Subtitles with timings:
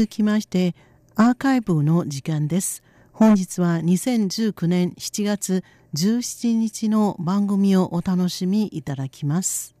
[0.00, 0.76] 続きまして
[1.16, 9.74] アーカイブの時間です本日は2019年7月17日の番組をお楽しみいただきます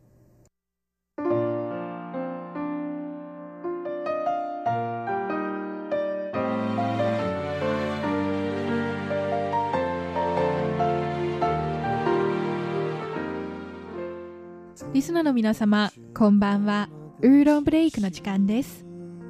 [14.92, 16.88] リスナーの皆様、こんばんは。
[17.20, 18.87] ウーロンブレイクの時間です。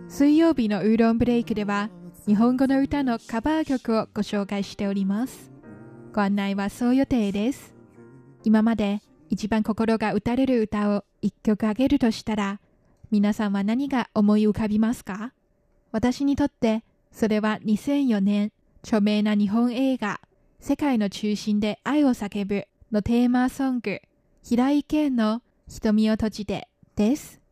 [0.08, 1.90] 水曜日のウーロンブレイクでは、
[2.26, 5.52] 日本語の歌のカバー曲をご紹介しております。
[6.14, 7.74] ご案内はそう予定です。
[8.42, 12.58] 今まで一番心が打たれる歌を一曲あげるとしたら、
[13.10, 15.34] 皆さんは何が思い浮かびますか？
[15.92, 18.52] 私にとって、それは2004年、
[18.82, 20.22] 著名な日本映画、
[20.58, 24.00] 世界の中心で愛を叫ぶのテーマソング、
[24.42, 26.66] 平井堅の瞳を閉じて
[26.96, 27.42] です。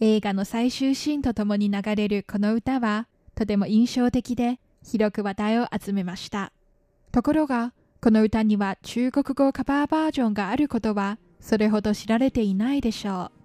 [0.00, 6.52] 映画の最終シーンとともに流れるこの歌はとても印象的で広く話題を集めました。
[7.12, 13.44] ところが、この歌には中国語カバーバージョンがあることはそれほど知られていないでしょう。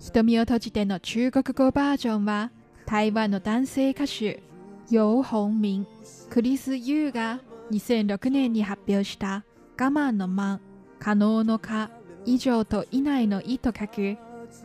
[0.00, 2.50] 瞳を閉じての中国語バージョンは
[2.86, 4.42] 台湾の男性歌手、
[4.90, 5.86] 楊本明、
[6.30, 7.40] クリス・ユーが
[7.70, 9.44] 2006年に発表した
[9.78, 10.60] 我慢の慢、
[10.98, 11.90] 可能の可、
[12.24, 14.16] 以上と以内の意と書く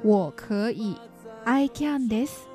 [0.04, 0.98] 我可以
[1.52, 2.48] I can です。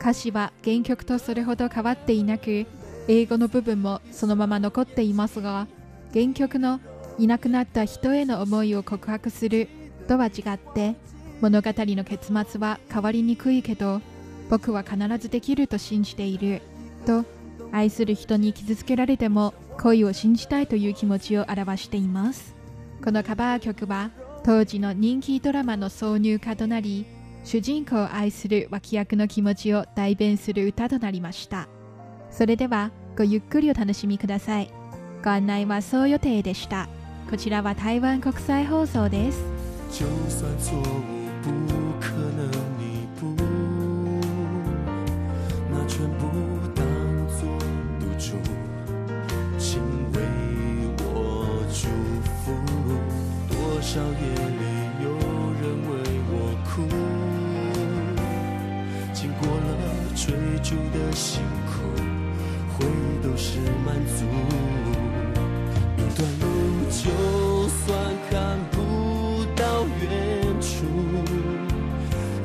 [0.00, 2.66] 歌詞は原曲とそれほど変わっていなく
[3.06, 5.68] 英語の部分もそのまま残っていますが
[6.12, 6.80] 原曲の
[7.20, 9.68] いなくなった人への思いを告白する
[10.08, 10.96] とは違って
[11.40, 14.00] 物語の結末は変わりにくいけど
[14.50, 16.62] 僕は必ずできると信じている
[17.06, 17.24] と
[17.70, 22.56] 愛する人に傷つけられても恋を信じたいという気持ちを表しています。
[23.04, 24.10] このカバー曲は
[24.44, 27.06] 当時の人気ドラマの挿入歌となり
[27.44, 31.68] 主人公を愛する脇役の気持ちを代弁する歌となりました。
[32.30, 34.70] それではごゆっくりお楽しみください。
[35.24, 36.88] ご案内はそう予定でした。
[37.30, 39.44] こちらは台湾国際放送です。
[59.22, 59.54] 经过了
[60.16, 60.34] 追
[60.64, 61.74] 逐的辛苦，
[62.74, 64.24] 回忆都是满足。
[65.96, 66.44] 一段路
[66.90, 67.86] 就算
[68.28, 70.10] 看不到远
[70.60, 70.74] 处，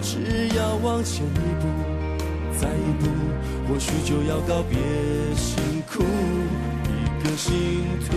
[0.04, 1.68] 只要往前一步，
[2.60, 3.10] 再一步，
[3.68, 4.78] 或许就要告别
[5.36, 6.04] 辛苦。
[6.86, 7.56] 一个信
[8.08, 8.16] 徒，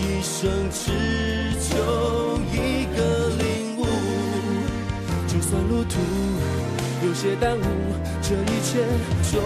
[0.00, 0.90] 一生只
[1.60, 3.84] 求一个领悟。
[5.26, 6.00] 就算路途
[7.06, 7.62] 有些耽误，
[8.22, 8.80] 这一切
[9.30, 9.38] 终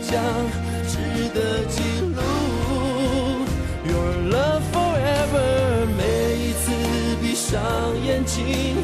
[0.00, 0.14] 将
[0.88, 0.96] 值
[1.34, 2.22] 得记录。
[3.84, 6.00] Your love forever，每
[6.38, 6.72] 一次
[7.20, 7.60] 闭上
[8.02, 8.78] 眼睛，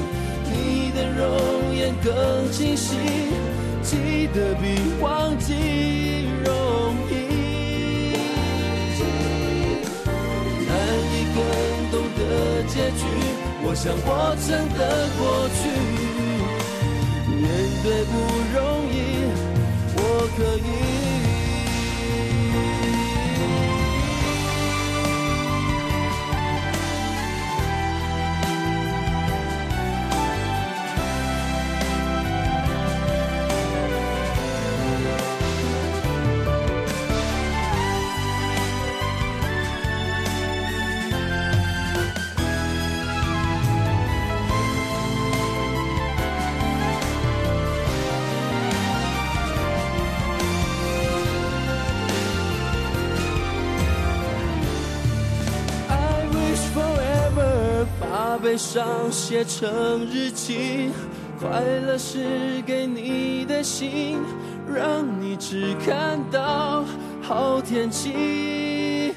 [0.44, 2.96] 你的容颜更清晰，
[3.82, 7.12] 记得比忘记容易。
[10.68, 10.70] 难
[11.08, 11.40] 以更
[11.90, 12.20] 懂的
[12.68, 13.00] 结局，
[13.64, 14.80] 我想我真的
[15.18, 15.60] 过去，
[17.42, 17.50] 面
[17.82, 18.12] 对不
[18.54, 18.94] 容易，
[19.96, 20.00] 我
[20.36, 21.01] 可以。
[58.42, 60.90] 悲伤写成日记，
[61.38, 64.18] 快乐是给你的信，
[64.66, 66.84] 让你只看到
[67.22, 69.14] 好天气。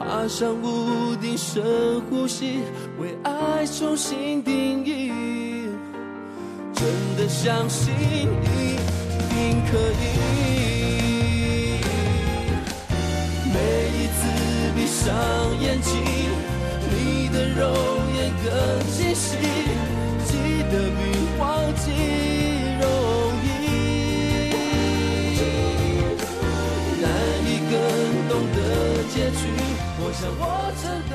[0.00, 2.62] 爬上屋顶深呼吸，
[2.98, 5.12] 为爱重新定义，
[6.74, 6.84] 真
[7.16, 8.76] 的相信一
[9.30, 10.04] 定可以。
[13.46, 13.58] 每
[13.96, 14.20] 一次
[14.74, 15.14] 闭上
[15.60, 16.02] 眼睛，
[17.40, 17.64] 的容
[18.14, 18.52] 颜更
[18.92, 19.38] 清晰，
[20.26, 20.30] 记
[20.70, 21.00] 得比
[21.38, 21.84] 忘记
[22.78, 22.84] 容
[23.42, 23.48] 易，
[27.00, 27.04] 难
[27.46, 27.72] 以更
[28.28, 28.58] 懂的
[29.08, 29.40] 结局，
[29.98, 30.42] 我想我
[30.82, 31.14] 真的。